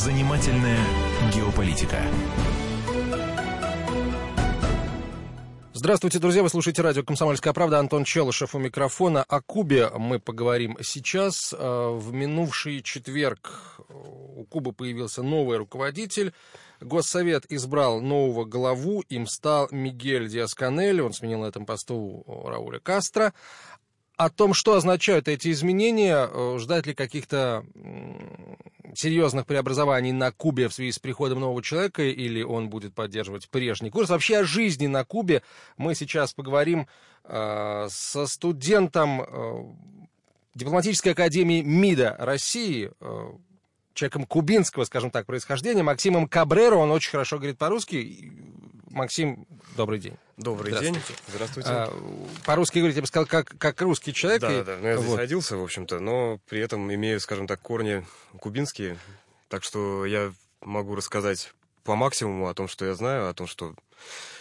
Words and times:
Занимательная 0.00 0.78
геополитика. 1.30 1.98
Здравствуйте, 5.74 6.18
друзья. 6.18 6.42
Вы 6.42 6.48
слушаете 6.48 6.80
радио 6.80 7.02
«Комсомольская 7.02 7.52
правда». 7.52 7.78
Антон 7.78 8.04
Челышев 8.04 8.54
у 8.54 8.58
микрофона. 8.58 9.22
О 9.24 9.42
Кубе 9.42 9.90
мы 9.90 10.18
поговорим 10.18 10.78
сейчас. 10.80 11.52
Э, 11.52 11.90
в 11.92 12.14
минувший 12.14 12.80
четверг 12.80 13.82
у 13.90 14.44
Кубы 14.44 14.72
появился 14.72 15.22
новый 15.22 15.58
руководитель. 15.58 16.32
Госсовет 16.80 17.44
избрал 17.50 18.00
нового 18.00 18.46
главу. 18.46 19.02
Им 19.10 19.26
стал 19.26 19.68
Мигель 19.70 20.28
Диасканель. 20.28 21.02
Он 21.02 21.12
сменил 21.12 21.40
на 21.40 21.46
этом 21.48 21.66
посту 21.66 22.24
Рауля 22.26 22.78
Кастро 22.78 23.34
о 24.20 24.28
том, 24.28 24.52
что 24.52 24.74
означают 24.74 25.28
эти 25.28 25.50
изменения, 25.50 26.28
э, 26.30 26.58
ждать 26.58 26.86
ли 26.86 26.92
каких-то 26.92 27.64
серьезных 28.94 29.46
преобразований 29.46 30.12
на 30.12 30.30
Кубе 30.30 30.68
в 30.68 30.74
связи 30.74 30.92
с 30.92 30.98
приходом 30.98 31.40
нового 31.40 31.62
человека, 31.62 32.02
или 32.02 32.42
он 32.42 32.68
будет 32.68 32.94
поддерживать 32.94 33.48
прежний 33.48 33.88
курс. 33.88 34.10
Вообще 34.10 34.40
о 34.40 34.44
жизни 34.44 34.88
на 34.88 35.06
Кубе 35.06 35.42
мы 35.78 35.94
сейчас 35.94 36.34
поговорим 36.34 36.86
э, 37.24 37.86
со 37.90 38.26
студентом 38.26 39.22
э, 39.22 39.64
Дипломатической 40.54 41.12
академии 41.12 41.62
МИДа 41.62 42.16
России, 42.18 42.90
э, 43.00 43.32
человеком 43.94 44.26
кубинского, 44.26 44.84
скажем 44.84 45.10
так, 45.10 45.24
происхождения, 45.24 45.82
Максимом 45.82 46.28
Кабреро. 46.28 46.76
Он 46.76 46.90
очень 46.90 47.12
хорошо 47.12 47.38
говорит 47.38 47.56
по-русски. 47.56 48.32
Максим, 48.90 49.46
добрый 49.76 50.00
день. 50.00 50.16
Добрый 50.36 50.72
Здравствуйте. 50.72 51.06
день. 51.06 51.16
Здравствуйте. 51.28 51.68
А, 51.70 51.92
по-русски 52.44 52.78
говорить, 52.78 52.96
я 52.96 53.02
бы 53.02 53.06
сказал, 53.08 53.26
как, 53.26 53.56
как 53.56 53.80
русский 53.82 54.12
человек. 54.12 54.40
да, 54.40 54.60
и- 54.60 54.64
да, 54.64 54.78
ну, 54.80 54.86
я 54.88 54.96
здесь 54.96 55.06
вот. 55.08 55.16
родился, 55.16 55.56
в 55.56 55.62
общем-то, 55.62 56.00
но 56.00 56.40
при 56.48 56.60
этом 56.60 56.92
имею, 56.92 57.20
скажем 57.20 57.46
так, 57.46 57.60
корни 57.60 58.04
кубинские, 58.38 58.98
так 59.48 59.62
что 59.62 60.04
я 60.06 60.32
могу 60.60 60.96
рассказать 60.96 61.52
по 61.84 61.94
максимуму 61.94 62.48
о 62.48 62.54
том, 62.54 62.66
что 62.66 62.84
я 62.84 62.94
знаю, 62.94 63.28
о 63.28 63.34
том, 63.34 63.46
что 63.46 63.74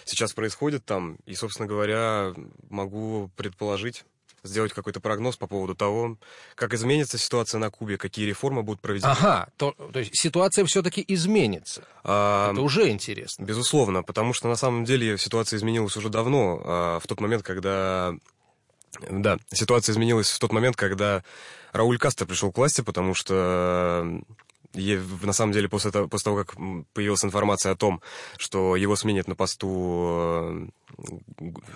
сейчас 0.05 0.33
происходит 0.33 0.83
там, 0.83 1.17
и, 1.25 1.35
собственно 1.35 1.67
говоря, 1.67 2.33
могу 2.69 3.29
предположить, 3.35 4.03
сделать 4.43 4.73
какой-то 4.73 4.99
прогноз 4.99 5.37
по 5.37 5.47
поводу 5.47 5.75
того, 5.75 6.17
как 6.55 6.73
изменится 6.73 7.17
ситуация 7.17 7.59
на 7.59 7.69
Кубе, 7.69 7.97
какие 7.97 8.25
реформы 8.25 8.63
будут 8.63 8.81
проведены. 8.81 9.11
Ага, 9.11 9.49
то, 9.57 9.71
то 9.71 9.99
есть 9.99 10.15
ситуация 10.15 10.65
все-таки 10.65 11.03
изменится. 11.07 11.83
А, 12.03 12.51
Это 12.51 12.61
уже 12.61 12.89
интересно. 12.89 13.43
Безусловно, 13.43 14.03
потому 14.03 14.33
что 14.33 14.47
на 14.47 14.55
самом 14.55 14.85
деле 14.85 15.17
ситуация 15.17 15.57
изменилась 15.57 15.95
уже 15.97 16.09
давно, 16.09 16.61
а, 16.63 16.99
в 16.99 17.07
тот 17.07 17.21
момент, 17.21 17.43
когда... 17.43 18.15
Да, 19.09 19.37
ситуация 19.51 19.93
изменилась 19.93 20.31
в 20.31 20.39
тот 20.39 20.51
момент, 20.51 20.75
когда 20.75 21.23
Рауль 21.71 21.99
Кастро 21.99 22.25
пришел 22.25 22.51
к 22.51 22.57
власти, 22.57 22.81
потому 22.81 23.13
что 23.13 24.21
е- 24.73 25.01
на 25.23 25.33
самом 25.33 25.53
деле 25.53 25.69
после 25.69 25.91
того, 25.91 26.07
после 26.07 26.25
того, 26.25 26.37
как 26.37 26.55
появилась 26.93 27.23
информация 27.23 27.71
о 27.71 27.75
том, 27.75 28.01
что 28.37 28.75
его 28.75 28.95
сменят 28.95 29.27
на 29.27 29.35
посту 29.35 30.69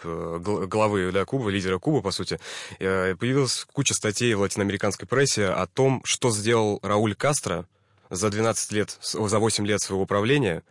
э, 0.04 0.40
главы 0.68 1.12
да, 1.12 1.26
Кубы, 1.26 1.52
лидера 1.52 1.80
Кубы, 1.80 2.02
по 2.02 2.12
сути, 2.12 2.40
э, 2.80 3.16
появилась 3.16 3.66
куча 3.72 3.94
статей 3.94 4.34
в 4.34 4.42
латиноамериканской 4.42 5.08
прессе 5.08 5.48
о 5.48 5.66
том, 5.68 6.02
что 6.06 6.32
сделал 6.32 6.80
Рауль 6.84 7.16
Кастро 7.16 7.68
за 8.10 8.30
12 8.30 8.72
лет, 8.72 8.98
за 9.02 9.40
8 9.40 9.66
лет 9.66 9.82
своего 9.82 10.06
правления, 10.06 10.64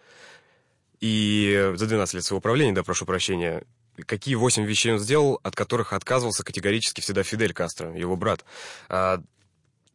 и 1.00 1.72
за 1.74 1.86
12 1.86 2.14
лет 2.14 2.24
своего 2.24 2.40
правления, 2.40 2.72
да, 2.72 2.84
прошу 2.84 3.04
прощения, 3.04 3.64
какие 4.06 4.36
8 4.36 4.64
вещей 4.64 4.92
он 4.92 4.98
сделал, 5.00 5.40
от 5.42 5.56
которых 5.56 5.92
отказывался 5.92 6.44
категорически 6.44 7.00
всегда 7.00 7.24
Фидель 7.24 7.52
Кастро, 7.52 7.92
его 7.92 8.16
брат. 8.16 8.44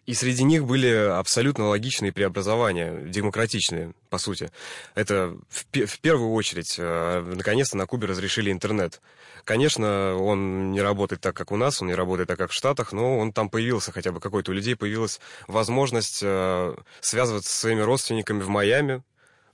И 0.07 0.13
среди 0.13 0.45
них 0.45 0.65
были 0.65 0.87
абсолютно 0.87 1.67
логичные 1.67 2.13
преобразования, 2.13 3.01
демократичные, 3.01 3.91
по 4.09 4.17
сути. 4.17 4.49
Это 4.95 5.37
в, 5.49 5.85
в 5.85 5.99
первую 5.99 6.31
очередь, 6.31 6.77
э, 6.79 7.33
наконец-то 7.35 7.75
на 7.75 7.85
Кубе 7.85 8.07
разрешили 8.07 8.49
интернет. 8.49 9.01
Конечно, 9.43 10.15
он 10.15 10.71
не 10.71 10.81
работает 10.81 11.19
так, 11.21 11.35
как 11.35 11.51
у 11.51 11.57
нас, 11.57 11.81
он 11.81 11.89
не 11.89 11.93
работает 11.93 12.29
так, 12.29 12.37
как 12.37 12.51
в 12.51 12.53
Штатах, 12.53 12.93
но 12.93 13.19
он 13.19 13.33
там 13.33 13.49
появился 13.49 13.91
хотя 13.91 14.13
бы 14.13 14.21
какой-то. 14.21 14.51
У 14.51 14.53
людей 14.53 14.77
появилась 14.77 15.19
возможность 15.45 16.21
э, 16.23 16.75
связываться 17.01 17.51
со 17.51 17.59
своими 17.59 17.81
родственниками 17.81 18.39
в 18.39 18.47
Майами, 18.47 19.03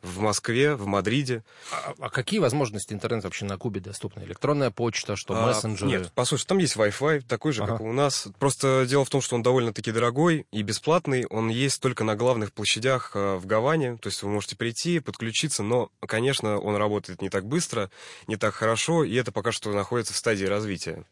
в 0.04 0.20
Москве, 0.20 0.76
в 0.76 0.86
Мадриде. 0.86 1.44
А, 1.72 1.94
а 2.00 2.10
какие 2.10 2.40
возможности 2.40 2.94
интернета 2.94 3.28
вообще 3.28 3.46
на 3.46 3.58
Кубе 3.58 3.80
доступны? 3.80 4.22
Электронная 4.24 4.70
почта, 4.70 5.16
что, 5.16 5.36
А, 5.36 5.48
мессенджеры? 5.48 5.90
Нет, 5.90 6.12
послушай, 6.14 6.46
там 6.46 6.58
есть 6.60 6.76
Wi-Fi, 6.76 7.22
такой 7.22 7.54
же, 7.54 7.64
Ага. 7.64 7.74
как 7.74 7.82
и 7.82 7.84
у 7.86 7.94
нас. 7.94 8.28
Просто 8.38 8.86
дело 8.88 9.06
в 9.06 9.10
том, 9.10 9.22
что 9.22 9.36
он 9.36 9.44
довольно-таки 9.44 9.92
дорогой 9.92 10.46
и 10.52 10.62
бесплатный. 10.62 11.26
Он 11.28 11.50
есть 11.50 11.82
только 11.82 12.04
на 12.04 12.16
главных 12.16 12.52
площадях 12.52 13.12
э, 13.16 13.36
в 13.38 13.46
Гаване. 13.46 13.98
То 13.98 14.08
есть 14.10 14.22
вы 14.24 14.30
можете 14.30 14.56
прийти, 14.58 15.00
подключиться, 15.00 15.64
но, 15.64 15.90
конечно, 16.06 16.60
он 16.60 16.76
работает 16.76 17.22
не 17.22 17.30
так 17.30 17.46
быстро, 17.46 17.90
не 18.28 18.36
так 18.36 18.54
хорошо, 18.54 19.04
и 19.06 19.16
это 19.16 19.32
пока 19.32 19.52
что 19.52 19.72
находится 19.72 20.14
в 20.14 20.18
стадии 20.18 20.46
развития. 20.46 21.06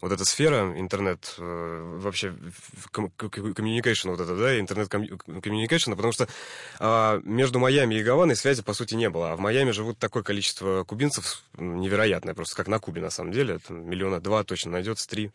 Вот 0.00 0.12
эта 0.12 0.24
сфера, 0.24 0.72
интернет, 0.78 1.34
э, 1.38 1.98
вообще, 2.00 2.30
в- 2.30 2.90
ком- 2.90 3.10
к- 3.10 3.28
к- 3.28 3.38
communication 3.38 4.10
вот 4.10 4.20
это, 4.20 4.34
да, 4.36 4.58
интернет 4.58 4.88
коммуникейшн, 4.88 5.92
потому 5.92 6.12
что 6.12 6.26
а, 6.78 7.20
между 7.24 7.58
Майами 7.58 7.96
и 7.96 8.02
Гаваной 8.02 8.36
связи, 8.36 8.62
по 8.62 8.72
сути, 8.74 8.94
не 8.94 9.10
было. 9.10 9.32
А 9.32 9.36
в 9.36 9.40
Майами 9.40 9.70
живут 9.72 9.98
такое 9.98 10.22
количество 10.22 10.84
кубинцев 10.84 11.42
невероятное, 11.56 12.34
просто 12.34 12.56
как 12.56 12.68
на 12.68 12.78
Кубе, 12.78 13.00
на 13.00 13.10
самом 13.10 13.32
деле. 13.32 13.56
Это 13.56 13.72
миллиона 13.72 14.20
два 14.20 14.44
точно 14.44 14.72
найдется, 14.72 15.08
три. 15.08 15.30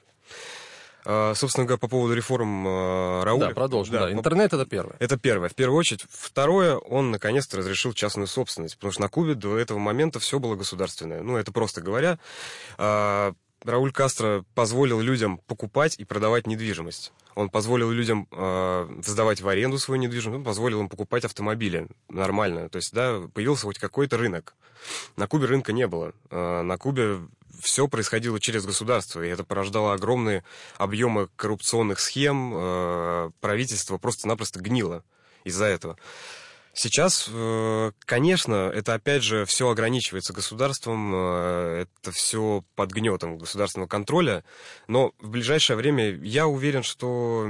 А, 1.05 1.33
собственно 1.35 1.65
говоря, 1.65 1.79
по 1.79 1.89
поводу 1.89 2.13
реформ 2.13 2.65
э, 2.65 3.23
Рауля. 3.25 3.47
Да, 3.47 3.53
продолжим. 3.53 3.93
Да, 3.93 4.05
по- 4.07 4.11
Интернет 4.13 4.53
это 4.53 4.65
первое. 4.65 4.95
это 4.99 5.17
первое. 5.17 5.49
В 5.49 5.53
первую 5.55 5.77
очередь. 5.77 6.05
Второе, 6.09 6.77
он 6.77 7.11
наконец-то 7.11 7.57
разрешил 7.57 7.91
частную 7.91 8.27
собственность. 8.27 8.75
Потому 8.75 8.93
что 8.93 9.01
на 9.01 9.09
Кубе 9.09 9.35
до 9.35 9.57
этого 9.57 9.79
момента 9.79 10.19
все 10.19 10.39
было 10.39 10.55
государственное. 10.55 11.21
Ну, 11.21 11.35
это 11.35 11.51
просто 11.51 11.81
говоря. 11.81 12.19
а, 12.77 13.33
Рауль 13.63 13.93
Кастро 13.93 14.43
позволил 14.55 14.99
людям 14.99 15.37
покупать 15.47 15.95
и 15.97 16.03
продавать 16.05 16.47
недвижимость. 16.47 17.13
Он 17.35 17.49
позволил 17.49 17.91
людям 17.91 18.27
э, 18.31 19.01
сдавать 19.05 19.41
в 19.41 19.47
аренду 19.47 19.79
свою 19.79 20.01
недвижимость, 20.01 20.39
он 20.39 20.43
позволил 20.43 20.81
им 20.81 20.89
покупать 20.89 21.25
автомобили 21.25 21.87
нормально. 22.09 22.69
То 22.69 22.77
есть, 22.77 22.93
да, 22.93 23.21
появился 23.33 23.65
хоть 23.65 23.79
какой-то 23.79 24.17
рынок. 24.17 24.53
На 25.15 25.27
Кубе 25.27 25.45
рынка 25.47 25.71
не 25.71 25.87
было. 25.87 26.13
Э, 26.29 26.61
на 26.61 26.77
Кубе 26.77 27.19
все 27.61 27.87
происходило 27.87 28.39
через 28.39 28.65
государство, 28.65 29.23
и 29.23 29.29
это 29.29 29.43
порождало 29.43 29.93
огромные 29.93 30.43
объемы 30.77 31.29
коррупционных 31.35 31.99
схем. 31.99 32.53
э, 32.55 33.31
правительство 33.39 33.97
просто-напросто 33.97 34.59
гнило 34.59 35.03
из-за 35.45 35.65
этого. 35.65 35.97
Сейчас, 36.75 37.29
э, 37.31 37.91
конечно, 37.99 38.71
это 38.73 38.95
опять 38.95 39.21
же 39.21 39.45
все 39.45 39.69
ограничивается 39.69 40.33
государством, 40.33 41.11
э, 41.13 41.85
это 41.85 42.11
все 42.11 42.63
под 42.75 42.91
гнетом 42.91 43.37
государственного 43.37 43.87
контроля, 43.87 44.43
но 44.87 45.13
в 45.19 45.29
ближайшее 45.29 45.77
время 45.77 46.15
я 46.15 46.47
уверен, 46.47 46.81
что 46.81 47.47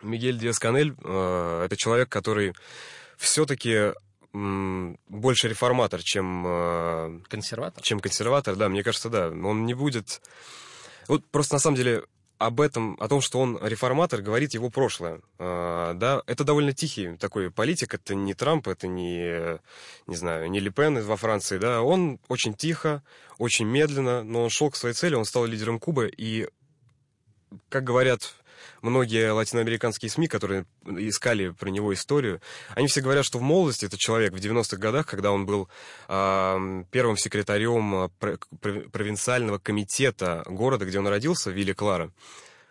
Мигель 0.00 0.38
Диас-Канель 0.38 0.94
э, 1.04 1.62
это 1.66 1.76
человек, 1.76 2.08
который 2.08 2.54
все-таки 3.18 3.92
больше 4.32 5.48
реформатор, 5.48 6.00
чем 6.04 7.24
Консерватор? 7.28 7.82
чем 7.82 7.98
консерватор, 7.98 8.54
да, 8.54 8.68
мне 8.68 8.84
кажется, 8.84 9.10
да. 9.10 9.28
Он 9.28 9.66
не 9.66 9.74
будет... 9.74 10.22
Вот 11.08 11.24
просто 11.26 11.56
на 11.56 11.58
самом 11.58 11.76
деле 11.76 12.04
об 12.40 12.62
этом, 12.62 12.96
о 12.98 13.06
том, 13.06 13.20
что 13.20 13.38
он 13.38 13.58
реформатор, 13.60 14.22
говорит 14.22 14.54
его 14.54 14.70
прошлое. 14.70 15.20
А, 15.38 15.92
да, 15.92 16.22
это 16.26 16.42
довольно 16.42 16.72
тихий 16.72 17.18
такой 17.18 17.50
политик, 17.50 17.92
это 17.92 18.14
не 18.14 18.32
Трамп, 18.32 18.66
это 18.68 18.88
не, 18.88 19.58
не 20.06 20.16
знаю, 20.16 20.50
не 20.50 20.58
Ле 20.58 20.70
Пен 20.70 21.02
во 21.02 21.18
Франции, 21.18 21.58
да. 21.58 21.82
Он 21.82 22.18
очень 22.28 22.54
тихо, 22.54 23.02
очень 23.36 23.66
медленно, 23.66 24.24
но 24.24 24.42
он 24.42 24.48
шел 24.48 24.70
к 24.70 24.76
своей 24.76 24.94
цели, 24.94 25.16
он 25.16 25.26
стал 25.26 25.44
лидером 25.44 25.78
Кубы, 25.78 26.10
и, 26.16 26.48
как 27.68 27.84
говорят 27.84 28.34
многие 28.82 29.30
латиноамериканские 29.32 30.10
СМИ, 30.10 30.28
которые 30.28 30.64
искали 30.86 31.50
про 31.50 31.68
него 31.70 31.92
историю, 31.92 32.40
они 32.74 32.86
все 32.86 33.00
говорят, 33.00 33.24
что 33.24 33.38
в 33.38 33.42
молодости 33.42 33.84
этот 33.84 33.98
человек 33.98 34.32
в 34.32 34.36
90-х 34.36 34.76
годах, 34.76 35.06
когда 35.06 35.32
он 35.32 35.46
был 35.46 35.68
э, 36.08 36.84
первым 36.90 37.16
секретарем 37.16 38.10
про- 38.18 38.38
провинциального 38.60 39.58
комитета 39.58 40.42
города, 40.46 40.84
где 40.84 40.98
он 40.98 41.08
родился, 41.08 41.50
Вилли 41.50 41.72
Клара, 41.72 42.10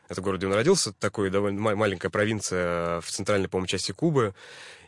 это 0.10 0.22
город, 0.22 0.40
где 0.40 0.48
он 0.48 0.54
родился, 0.54 0.92
такой 0.92 1.30
довольно 1.30 1.62
ма- 1.62 1.76
маленькая 1.76 2.10
провинция 2.10 3.00
в 3.02 3.08
центральной, 3.08 3.48
по-моему, 3.48 3.68
части 3.68 3.92
Кубы. 3.92 4.34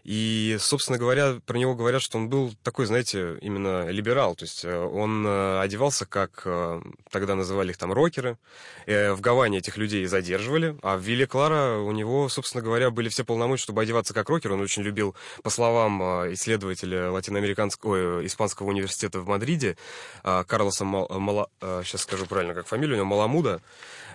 И, 0.04 0.58
собственно 0.60 0.98
говоря, 0.98 1.40
про 1.46 1.58
него 1.58 1.76
говорят, 1.76 2.02
что 2.02 2.18
он 2.18 2.28
был 2.28 2.54
такой, 2.64 2.88
знаете, 2.88 3.38
именно 3.42 3.88
либерал. 3.90 4.36
То 4.36 4.46
есть 4.46 4.66
э, 4.66 4.76
он 4.76 5.26
э, 5.28 5.60
одевался, 5.60 6.06
как 6.08 6.42
э, 6.46 6.82
тогда 7.12 7.36
называли 7.36 7.70
их 7.70 7.78
там 7.78 7.94
рокеры. 7.94 8.38
В 8.88 9.20
Гаване 9.22 9.60
этих 9.60 9.78
людей 9.78 10.06
задерживали, 10.08 10.76
а 10.82 10.98
в 10.98 11.02
Вилле 11.02 11.28
Клара 11.28 11.78
у 11.78 11.92
него, 11.92 12.30
собственно 12.30 12.64
говоря, 12.64 12.90
были 12.90 13.10
все 13.10 13.24
полномочия, 13.24 13.64
чтобы 13.64 13.84
одеваться 13.84 14.14
как 14.14 14.30
рокер. 14.30 14.54
Он 14.54 14.62
очень 14.62 14.82
любил, 14.82 15.16
по 15.44 15.50
словам 15.52 16.02
исследователя 16.34 17.12
латиноамериканского, 17.12 18.18
ой, 18.18 18.26
испанского 18.26 18.70
университета 18.70 19.20
в 19.20 19.28
Мадриде, 19.28 19.78
Карлоса 20.24 20.84
Мал- 20.84 21.08
Мала- 21.10 21.50
сейчас 21.62 22.02
скажу 22.02 22.26
правильно, 22.26 22.54
как 22.56 22.68
фамилию 22.68 22.96
у 22.96 22.98
него, 22.98 23.06
Маламуда, 23.06 23.62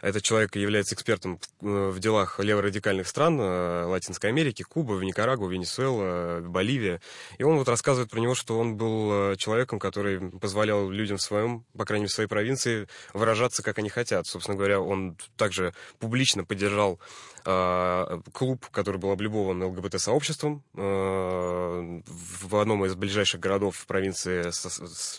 Этот 0.03 0.23
человек 0.23 0.57
является 0.57 0.95
экспертом 0.95 1.41
в 1.61 1.99
делах 1.99 2.41
леворадикальных 2.41 3.09
стран 3.09 3.39
Латинской 3.39 4.31
Америки, 4.31 4.63
Кубы, 4.63 5.05
Никарагуа, 5.05 5.49
Венесуэла, 5.49 6.41
Боливия. 6.41 7.01
И 7.39 7.43
он 7.43 7.57
вот 7.59 7.69
рассказывает 7.69 8.11
про 8.11 8.21
него, 8.21 8.35
что 8.35 8.59
он 8.59 8.77
был 8.77 9.37
человеком, 9.37 9.79
который 9.79 10.31
позволял 10.39 10.89
людям 10.91 11.17
в 11.17 11.23
своем, 11.23 11.65
по 11.77 11.85
крайней 11.85 12.05
мере, 12.05 12.11
в 12.11 12.15
своей 12.15 12.29
провинции 12.29 12.89
выражаться, 13.13 13.63
как 13.63 13.79
они 13.79 13.89
хотят. 13.89 14.27
Собственно 14.27 14.57
говоря, 14.57 14.81
он 14.81 15.17
также 15.37 15.75
публично 15.99 16.45
поддержал 16.45 16.99
э, 17.45 18.21
клуб, 18.33 18.67
который 18.71 18.99
был 18.99 19.11
облюбован 19.11 19.63
ЛГБТ-сообществом 19.63 20.63
э, 20.75 22.01
в 22.07 22.57
одном 22.57 22.85
из 22.85 22.95
ближайших 22.95 23.41
городов 23.41 23.85
провинции 23.87 24.51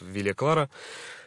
Вилья 0.01 0.33
Клара. 0.33 0.69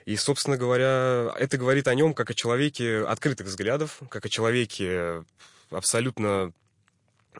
И, 0.06 0.17
собственно 0.17 0.56
говоря, 0.56 1.32
это 1.38 1.58
говорит 1.58 1.88
о 1.88 1.94
нем 1.94 2.14
как 2.14 2.31
о 2.31 2.35
человеке 2.35 3.05
открытых 3.05 3.47
взглядов, 3.47 4.00
как 4.08 4.25
о 4.26 4.29
человеке 4.29 5.25
абсолютно 5.70 6.52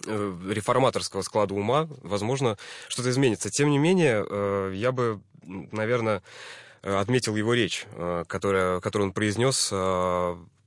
э, 0.07 0.37
реформаторского 0.51 1.23
склада 1.23 1.55
ума, 1.55 1.89
возможно, 2.03 2.57
что-то 2.89 3.11
изменится. 3.11 3.51
Тем 3.51 3.71
не 3.71 3.79
менее, 3.79 4.25
э, 4.29 4.73
я 4.75 4.93
бы, 4.93 5.21
наверное, 5.43 6.23
отметил 6.83 7.37
его 7.37 7.55
речь, 7.55 7.87
э, 7.93 8.25
которая, 8.27 8.81
которую 8.81 9.09
он 9.09 9.13
произнес 9.13 9.73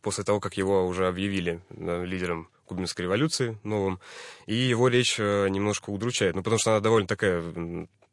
после 0.01 0.23
того, 0.25 0.39
как 0.41 0.57
его 0.57 0.85
уже 0.85 1.07
объявили 1.07 1.61
лидером 1.69 2.49
кубинской 2.65 3.03
революции 3.03 3.57
новым, 3.63 3.99
и 4.45 4.53
его 4.53 4.89
речь 4.89 5.17
немножко 5.17 5.89
удручает, 5.91 6.35
ну, 6.35 6.43
потому 6.43 6.59
что 6.59 6.71
она 6.71 6.81
довольно 6.81 7.07
такая 7.07 7.41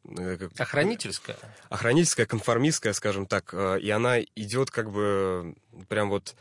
Э, 0.05 0.49
Охранительская? 0.57 1.37
Охранительская, 1.69 2.25
конформистская, 2.25 2.93
скажем 2.93 3.25
так. 3.25 3.53
Э, 3.53 3.79
и 3.79 3.89
она 3.89 4.21
идет 4.21 4.71
как 4.71 4.91
бы 4.91 5.55
прям 5.87 6.09
вот 6.09 6.35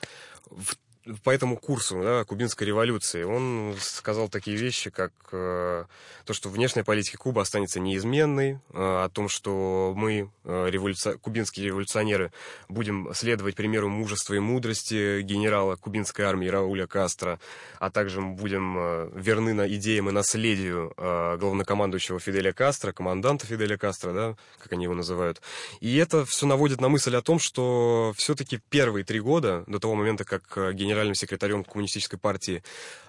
в 0.47 0.77
по 1.25 1.31
этому 1.31 1.57
курсу 1.57 2.01
да, 2.03 2.25
кубинской 2.25 2.67
революции. 2.67 3.23
Он 3.23 3.75
сказал 3.81 4.29
такие 4.29 4.57
вещи, 4.57 4.91
как 4.91 5.13
э, 5.33 5.85
то, 6.27 6.33
что 6.35 6.51
внешняя 6.51 6.85
политика 6.85 7.17
Кубы 7.17 7.41
останется 7.41 7.81
неизменной, 7.81 8.53
э, 8.53 8.59
о 8.75 9.09
том, 9.09 9.29
что 9.29 9.95
мы, 9.97 10.31
э, 10.45 10.67
революци... 10.71 11.17
кубинские 11.19 11.67
революционеры, 11.67 12.33
будем 12.69 13.11
следовать 13.15 13.57
примеру 13.57 13.89
мужества 13.89 14.35
и 14.35 14.41
мудрости 14.41 15.23
генерала 15.23 15.77
кубинской 15.77 16.27
армии 16.27 16.49
Рауля 16.49 16.87
Кастро, 16.87 17.41
а 17.79 17.91
также 17.91 18.21
будем 18.21 18.77
э, 18.79 19.11
верны 19.15 19.55
на 19.55 19.67
идеям 19.69 20.11
и 20.11 20.13
наследию 20.13 20.93
э, 20.97 21.39
главнокомандующего 21.39 22.21
Фиделя 22.21 22.53
Кастро, 22.53 22.93
команданта 22.93 23.47
Фиделя 23.47 23.79
Кастро, 23.79 24.13
да, 24.13 24.37
как 24.59 24.73
они 24.73 24.85
его 24.85 24.95
называют. 24.95 25.41
И 25.81 25.97
это 25.97 26.27
все 26.27 26.47
наводит 26.47 26.83
на 26.83 26.91
мысль 26.91 27.17
о 27.17 27.23
том, 27.23 27.39
что 27.39 28.13
все-таки 28.17 28.61
первые 28.69 29.05
три 29.05 29.21
года, 29.21 29.65
до 29.67 29.79
того 29.79 29.95
момента, 29.95 30.25
как 30.25 30.43
э, 30.57 30.73
генерал 30.75 30.90
генеральным 30.91 31.15
секретарем 31.15 31.65
Коммунистической 31.65 32.19
партии 32.19 32.63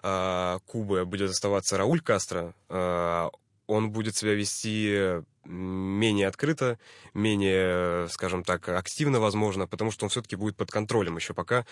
э, 0.03 0.59
Кубы 0.67 1.05
будет 1.05 1.31
оставаться 1.31 1.77
Рауль 1.77 2.01
Кастро, 2.01 2.53
э, 2.69 3.29
он 3.67 3.91
будет 3.91 4.15
себя 4.15 4.33
вести 4.33 5.23
менее 5.45 6.27
открыто, 6.27 6.77
менее, 7.13 8.07
скажем 8.09 8.43
так, 8.43 8.67
активно, 8.69 9.19
возможно, 9.19 9.67
потому 9.67 9.91
что 9.91 10.05
он 10.05 10.09
все-таки 10.09 10.35
будет 10.35 10.55
под 10.55 10.71
контролем 10.71 11.17
еще 11.17 11.33
пока 11.33 11.65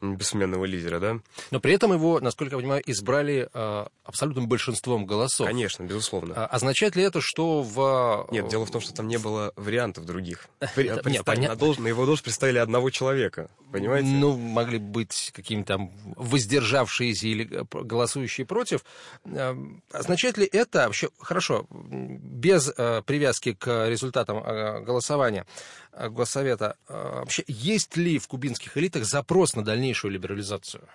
бессменного 0.00 0.64
лидера, 0.64 0.98
да. 0.98 1.18
Но 1.50 1.60
при 1.60 1.74
этом 1.74 1.92
его, 1.92 2.20
насколько 2.20 2.56
я 2.56 2.60
понимаю, 2.60 2.82
избрали 2.86 3.48
э, 3.52 3.86
абсолютным 4.04 4.48
большинством 4.48 5.06
голосов. 5.06 5.46
Конечно, 5.46 5.84
безусловно. 5.84 6.34
А, 6.36 6.46
означает 6.46 6.96
ли 6.96 7.02
это, 7.02 7.20
что 7.20 7.62
в... 7.62 8.28
Нет, 8.30 8.48
дело 8.48 8.66
в 8.66 8.70
том, 8.70 8.80
что 8.80 8.92
там 8.92 9.08
не 9.08 9.18
было 9.18 9.52
вариантов 9.56 10.04
других. 10.04 10.48
Нет, 10.76 11.24
понятно. 11.24 11.74
На 11.78 11.88
его 11.88 12.04
должность 12.04 12.24
представили 12.24 12.58
одного 12.58 12.90
человека, 12.90 13.48
понимаете? 13.70 14.08
Ну, 14.08 14.36
могли 14.36 14.78
быть 14.78 15.30
какие-то 15.34 15.64
там 15.64 15.90
воздержавшиеся 16.16 17.26
или 17.26 17.48
э, 17.50 17.64
голосующие 17.70 18.46
против. 18.46 18.84
Э, 19.24 19.54
означает 19.92 20.38
ли 20.38 20.46
это 20.46 20.86
вообще... 20.86 21.10
Хорошо, 21.18 21.66
без 21.70 22.72
э, 22.76 23.02
привязки 23.12 23.52
к 23.52 23.90
результатам 23.90 24.38
э, 24.38 24.80
голосования 24.80 25.44
э, 25.92 26.08
Госсовета, 26.08 26.76
э, 26.88 26.94
вообще 26.94 27.44
есть 27.46 27.94
ли 27.98 28.18
в 28.18 28.26
кубинских 28.26 28.78
элитах 28.78 29.04
запрос 29.04 29.54
на 29.54 29.62
дальнейшую 29.62 30.12
либерализацию? 30.12 30.88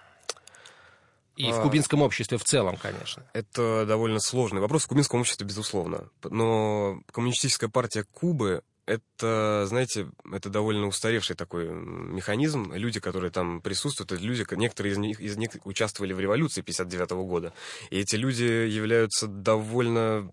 И 1.36 1.52
в 1.52 1.60
а. 1.60 1.62
кубинском 1.62 2.02
обществе 2.02 2.40
в 2.40 2.44
целом, 2.44 2.76
конечно. 2.78 3.24
Это 3.34 3.86
довольно 3.86 4.20
сложный 4.20 4.62
вопрос. 4.62 4.86
В 4.86 4.88
кубинском 4.88 5.20
обществе, 5.20 5.46
безусловно. 5.46 6.10
Но 6.24 7.02
коммунистическая 7.12 7.68
партия 7.68 8.04
Кубы 8.04 8.64
это, 8.88 9.66
знаете, 9.68 10.08
это 10.32 10.50
довольно 10.50 10.88
устаревший 10.88 11.36
такой 11.36 11.68
механизм. 11.68 12.72
Люди, 12.74 13.00
которые 13.02 13.32
там 13.32 13.62
присутствуют, 13.62 14.14
это 14.14 14.24
люди, 14.24 14.46
некоторые 14.52 14.94
из 14.94 14.98
них, 14.98 15.20
из 15.20 15.36
них 15.38 15.52
участвовали 15.66 16.14
в 16.14 16.20
революции 16.20 16.62
59 16.62 17.12
-го 17.12 17.26
года. 17.28 17.54
И 17.90 18.00
эти 18.00 18.16
люди 18.16 18.44
являются 18.44 19.28
довольно, 19.28 20.32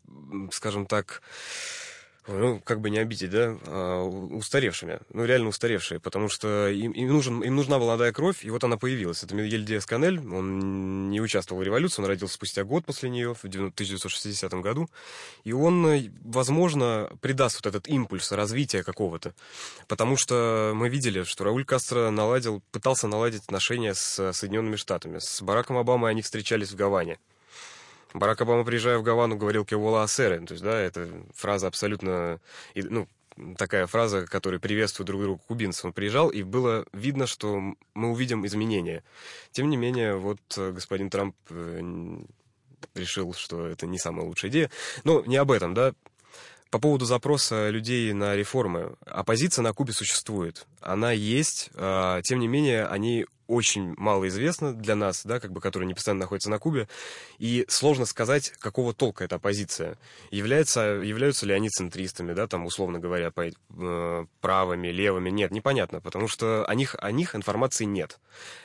скажем 0.52 0.86
так, 0.86 1.20
ну, 2.26 2.60
как 2.64 2.80
бы 2.80 2.90
не 2.90 2.98
обидеть, 2.98 3.30
да, 3.30 3.56
а, 3.66 4.02
устаревшими, 4.04 5.00
ну, 5.12 5.24
реально 5.24 5.48
устаревшие, 5.48 6.00
потому 6.00 6.28
что 6.28 6.68
им, 6.68 6.92
им, 6.92 7.08
нужен, 7.08 7.42
им 7.42 7.54
нужна 7.54 7.78
молодая 7.78 8.12
кровь, 8.12 8.44
и 8.44 8.50
вот 8.50 8.64
она 8.64 8.76
появилась. 8.76 9.22
Это 9.22 9.34
Мигель 9.34 9.64
Диас 9.64 9.86
Канель, 9.86 10.18
он 10.18 11.10
не 11.10 11.20
участвовал 11.20 11.60
в 11.62 11.64
революции, 11.64 12.02
он 12.02 12.08
родился 12.08 12.34
спустя 12.34 12.64
год 12.64 12.84
после 12.84 13.10
нее, 13.10 13.34
в 13.34 13.44
1960 13.44 14.54
году, 14.54 14.88
и 15.44 15.52
он, 15.52 16.10
возможно, 16.24 17.10
придаст 17.20 17.56
вот 17.56 17.66
этот 17.66 17.88
импульс 17.88 18.32
развития 18.32 18.82
какого-то, 18.82 19.34
потому 19.86 20.16
что 20.16 20.72
мы 20.74 20.88
видели, 20.88 21.24
что 21.24 21.44
Рауль 21.44 21.64
Кастро 21.64 22.10
наладил, 22.10 22.62
пытался 22.72 23.06
наладить 23.06 23.42
отношения 23.42 23.94
с 23.94 24.32
Соединенными 24.32 24.76
Штатами. 24.76 25.18
С 25.18 25.42
Бараком 25.42 25.76
Обамой 25.76 26.10
они 26.10 26.22
встречались 26.22 26.70
в 26.70 26.76
Гаване. 26.76 27.18
Барак 28.14 28.40
Обама, 28.40 28.64
приезжая 28.64 28.98
в 28.98 29.02
Гавану, 29.02 29.36
говорил 29.36 29.64
«кевола 29.64 30.04
асеры». 30.04 30.40
То 30.46 30.52
есть, 30.52 30.62
да, 30.62 30.80
это 30.80 31.10
фраза 31.34 31.66
абсолютно... 31.66 32.40
Ну, 32.74 33.08
такая 33.58 33.88
фраза, 33.88 34.26
которая 34.26 34.60
приветствует 34.60 35.08
друг 35.08 35.20
друга 35.20 35.42
кубинцев. 35.48 35.86
Он 35.86 35.92
приезжал, 35.92 36.28
и 36.28 36.44
было 36.44 36.86
видно, 36.92 37.26
что 37.26 37.60
мы 37.94 38.10
увидим 38.10 38.46
изменения. 38.46 39.02
Тем 39.50 39.68
не 39.68 39.76
менее, 39.76 40.14
вот 40.14 40.38
э, 40.56 40.70
господин 40.70 41.10
Трамп 41.10 41.34
э, 41.50 41.80
решил, 42.94 43.34
что 43.34 43.66
это 43.66 43.86
не 43.86 43.98
самая 43.98 44.24
лучшая 44.24 44.52
идея. 44.52 44.70
Но 45.02 45.22
не 45.22 45.36
об 45.36 45.50
этом, 45.50 45.74
да. 45.74 45.92
По 46.70 46.78
поводу 46.78 47.04
запроса 47.04 47.70
людей 47.70 48.12
на 48.12 48.36
реформы. 48.36 48.96
Оппозиция 49.06 49.62
на 49.62 49.72
Кубе 49.72 49.92
существует. 49.92 50.66
Она 50.80 51.10
есть. 51.10 51.70
А, 51.74 52.20
тем 52.22 52.38
не 52.38 52.48
менее, 52.48 52.86
они 52.86 53.26
очень 53.46 53.94
мало 53.96 54.28
известно 54.28 54.72
для 54.72 54.94
нас, 54.94 55.24
да, 55.24 55.40
как 55.40 55.52
бы, 55.52 55.60
которые 55.60 55.86
не 55.86 55.94
постоянно 55.94 56.20
находятся 56.20 56.50
на 56.50 56.58
Кубе, 56.58 56.88
и 57.38 57.64
сложно 57.68 58.06
сказать, 58.06 58.50
какого 58.58 58.94
толка 58.94 59.24
эта 59.24 59.36
оппозиция. 59.36 59.98
Является, 60.30 60.80
являются 60.80 61.46
ли 61.46 61.52
они 61.52 61.68
центристами, 61.68 62.32
да, 62.32 62.46
там, 62.46 62.66
условно 62.66 62.98
говоря, 62.98 63.30
по, 63.30 63.44
э, 63.46 64.26
правыми, 64.40 64.88
левыми, 64.88 65.30
нет, 65.30 65.50
непонятно, 65.50 66.00
потому 66.00 66.28
что 66.28 66.64
о 66.66 66.74
них, 66.74 66.96
о 67.00 67.10
них 67.10 67.34
информации 67.34 67.84
нет. 67.84 68.18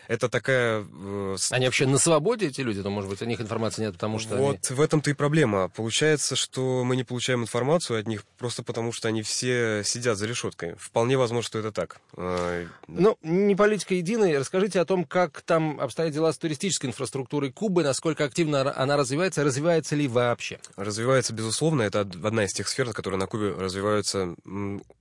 Это 0.08 0.28
такая... 0.28 0.86
Э, 0.92 1.36
они 1.52 1.66
вообще 1.66 1.86
на 1.86 1.98
свободе, 1.98 2.48
эти 2.48 2.62
люди, 2.62 2.82
то, 2.82 2.90
может 2.90 3.10
быть, 3.10 3.22
о 3.22 3.26
них 3.26 3.40
информации 3.42 3.84
нет, 3.84 3.94
потому 3.94 4.18
что 4.18 4.36
Вот 4.38 4.58
они... 4.70 4.78
в 4.78 4.82
этом-то 4.82 5.12
и 5.12 5.14
проблема. 5.14 5.70
Получается, 5.70 6.36
что 6.36 6.84
мы 6.84 6.96
не 6.96 7.04
получаем 7.04 7.44
информацию 7.44 8.00
от 8.00 8.08
них 8.08 8.24
просто 8.38 8.64
потому, 8.64 8.92
что 8.92 9.08
они 9.08 9.22
все 9.22 9.84
сидят 9.84 10.18
за 10.18 10.26
решеткой. 10.26 10.76
Вполне 10.78 11.18
возможно, 11.18 11.46
что 11.46 11.60
это 11.60 11.72
так. 11.72 12.02
Э, 12.18 12.66
ну, 12.88 13.18
не 13.22 13.56
политика 13.56 13.94
единая. 13.94 14.40
Расскажите, 14.40 14.69
Расскажите 14.70 14.82
о 14.82 14.86
том, 14.86 15.04
как 15.04 15.42
там 15.42 15.80
обстоят 15.82 16.14
дела 16.14 16.32
с 16.32 16.38
туристической 16.38 16.92
инфраструктурой 16.92 17.52
Кубы, 17.52 17.82
насколько 17.82 18.24
активно 18.24 18.72
она 18.78 18.98
развивается, 18.98 19.44
развивается 19.44 19.96
ли 19.96 20.08
вообще? 20.08 20.60
Развивается, 20.76 21.34
безусловно. 21.34 21.82
Это 21.82 22.02
одна 22.02 22.46
из 22.46 22.54
тех 22.54 22.68
сфер, 22.68 22.94
которые 22.94 23.20
на 23.20 23.26
Кубе 23.26 23.50
развиваются 23.50 24.36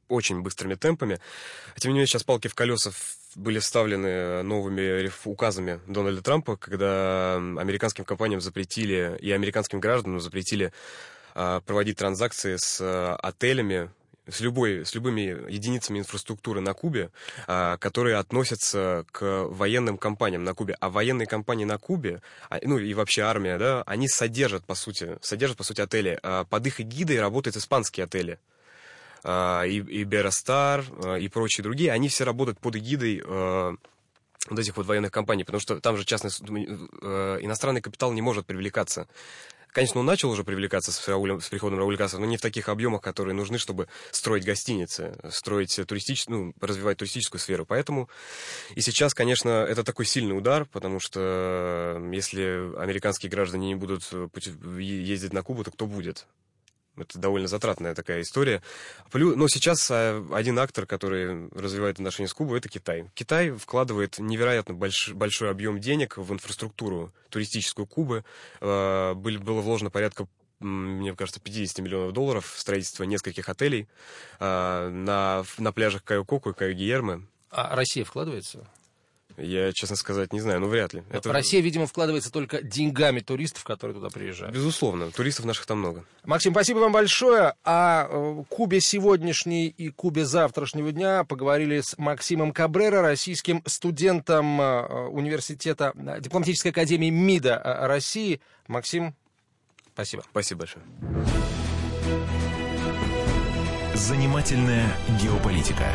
очень 0.08 0.40
быстрыми 0.40 0.74
темпами. 0.74 1.20
Тем 1.76 1.90
не 1.90 1.96
менее, 1.96 2.06
сейчас 2.06 2.24
палки 2.24 2.48
в 2.48 2.54
колеса 2.54 2.92
были 3.34 3.58
вставлены 3.58 4.42
новыми 4.42 5.10
указами 5.26 5.80
Дональда 5.86 6.22
Трампа, 6.22 6.56
когда 6.56 7.36
американским 7.36 8.06
компаниям 8.06 8.40
запретили 8.40 9.18
и 9.20 9.30
американским 9.32 9.80
гражданам 9.80 10.20
запретили 10.20 10.72
а, 11.34 11.60
проводить 11.60 11.98
транзакции 11.98 12.56
с 12.56 12.78
а, 12.80 13.16
отелями 13.16 13.90
с, 14.28 14.40
любой, 14.40 14.84
с 14.84 14.94
любыми 14.94 15.50
единицами 15.50 15.98
инфраструктуры 15.98 16.60
на 16.60 16.74
Кубе, 16.74 17.10
а, 17.46 17.76
которые 17.76 18.16
относятся 18.16 19.04
к 19.12 19.44
военным 19.48 19.98
компаниям 19.98 20.44
на 20.44 20.54
Кубе. 20.54 20.76
А 20.80 20.90
военные 20.90 21.26
компании 21.26 21.64
на 21.64 21.78
Кубе, 21.78 22.22
а, 22.48 22.58
ну 22.62 22.78
и 22.78 22.94
вообще 22.94 23.22
армия, 23.22 23.58
да, 23.58 23.82
они 23.86 24.08
содержат, 24.08 24.64
по 24.64 24.74
сути, 24.74 25.18
содержат, 25.20 25.56
по 25.56 25.64
сути, 25.64 25.80
отели. 25.80 26.18
А 26.22 26.44
под 26.44 26.66
их 26.66 26.80
эгидой 26.80 27.20
работают 27.20 27.56
испанские 27.56 28.04
отели. 28.04 28.38
И, 29.24 29.84
и 29.88 30.04
Берастар, 30.04 30.84
и 31.18 31.28
прочие 31.28 31.64
другие, 31.64 31.90
они 31.90 32.08
все 32.08 32.22
работают 32.22 32.60
под 32.60 32.76
эгидой 32.76 33.20
а, 33.26 33.74
вот 34.50 34.58
этих 34.58 34.76
вот 34.76 34.86
военных 34.86 35.10
компаний, 35.10 35.44
потому 35.44 35.60
что 35.60 35.80
там 35.80 35.96
же 35.96 36.04
частный, 36.04 36.30
э, 36.30 37.38
иностранный 37.42 37.80
капитал 37.80 38.12
не 38.12 38.22
может 38.22 38.46
привлекаться 38.46 39.08
Конечно, 39.68 40.00
он 40.00 40.06
начал 40.06 40.30
уже 40.30 40.44
привлекаться 40.44 40.92
с, 40.92 41.08
Раулем, 41.08 41.40
с 41.40 41.48
приходом 41.48 41.78
Рауля 41.78 41.96
Кастро, 41.96 42.18
но 42.18 42.26
не 42.26 42.36
в 42.36 42.40
таких 42.40 42.68
объемах, 42.68 43.02
которые 43.02 43.34
нужны, 43.34 43.58
чтобы 43.58 43.88
строить 44.10 44.44
гостиницы, 44.44 45.16
строить 45.30 45.78
туристическую, 45.86 46.38
ну, 46.38 46.54
развивать 46.60 46.98
туристическую 46.98 47.40
сферу. 47.40 47.66
Поэтому 47.66 48.08
и 48.74 48.80
сейчас, 48.80 49.14
конечно, 49.14 49.50
это 49.50 49.84
такой 49.84 50.06
сильный 50.06 50.36
удар, 50.36 50.64
потому 50.64 51.00
что 51.00 52.00
если 52.12 52.76
американские 52.78 53.30
граждане 53.30 53.68
не 53.68 53.74
будут 53.74 54.10
ездить 54.78 55.32
на 55.32 55.42
Кубу, 55.42 55.64
то 55.64 55.70
кто 55.70 55.86
будет? 55.86 56.26
Это 57.00 57.18
довольно 57.18 57.48
затратная 57.48 57.94
такая 57.94 58.22
история. 58.22 58.62
Но 59.12 59.48
сейчас 59.48 59.90
а, 59.90 60.24
один 60.32 60.58
актор, 60.58 60.86
который 60.86 61.48
развивает 61.50 61.96
отношения 61.96 62.28
с 62.28 62.34
Кубой, 62.34 62.58
это 62.58 62.68
Китай. 62.68 63.10
Китай 63.14 63.50
вкладывает 63.50 64.18
невероятно 64.18 64.74
больш, 64.74 65.10
большой 65.12 65.50
объем 65.50 65.80
денег 65.80 66.16
в 66.16 66.32
инфраструктуру 66.32 67.12
туристическую 67.30 67.86
Кубы. 67.86 68.24
А, 68.60 69.14
было 69.14 69.60
вложено 69.60 69.90
порядка 69.90 70.26
мне 70.60 71.14
кажется, 71.14 71.40
50 71.40 71.78
миллионов 71.78 72.12
долларов 72.12 72.52
в 72.52 72.58
строительство 72.58 73.04
нескольких 73.04 73.48
отелей 73.48 73.88
а, 74.40 74.88
на, 74.90 75.44
на 75.58 75.72
пляжах 75.72 76.02
Кайо-Коку 76.02 76.50
и 76.50 76.54
Кайо-Гиерме. 76.54 77.26
А 77.50 77.76
Россия 77.76 78.04
вкладывается? 78.04 78.66
Я, 79.36 79.72
честно 79.72 79.96
сказать, 79.96 80.32
не 80.32 80.40
знаю, 80.40 80.60
ну 80.60 80.68
вряд 80.68 80.92
ли. 80.94 81.04
Это... 81.10 81.32
Россия, 81.32 81.60
видимо, 81.60 81.86
вкладывается 81.86 82.32
только 82.32 82.62
деньгами 82.62 83.20
туристов, 83.20 83.62
которые 83.64 83.94
туда 83.94 84.08
приезжают. 84.08 84.54
Безусловно, 84.54 85.10
туристов 85.10 85.44
наших 85.44 85.66
там 85.66 85.78
много. 85.78 86.04
Максим, 86.24 86.52
спасибо 86.52 86.78
вам 86.78 86.92
большое. 86.92 87.54
О 87.62 88.06
э, 88.08 88.44
Кубе 88.48 88.80
сегодняшней 88.80 89.68
и 89.68 89.90
Кубе 89.90 90.24
завтрашнего 90.24 90.90
дня 90.90 91.24
поговорили 91.24 91.80
с 91.80 91.96
Максимом 91.98 92.52
Кабрера, 92.52 93.00
российским 93.00 93.62
студентом 93.66 94.60
э, 94.60 95.08
университета 95.08 95.92
э, 95.94 96.20
дипломатической 96.20 96.68
академии 96.68 97.10
МИДа 97.10 97.62
России. 97.82 98.40
Максим, 98.66 99.14
спасибо. 99.92 100.24
Спасибо 100.30 100.60
большое. 100.60 100.84
Занимательная 103.94 104.96
геополитика. 105.20 105.92